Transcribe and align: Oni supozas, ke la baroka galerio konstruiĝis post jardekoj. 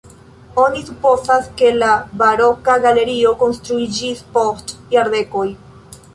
Oni 0.61 0.79
supozas, 0.85 1.49
ke 1.59 1.69
la 1.83 1.89
baroka 2.21 2.79
galerio 2.87 3.35
konstruiĝis 3.43 4.27
post 4.39 4.77
jardekoj. 4.97 5.47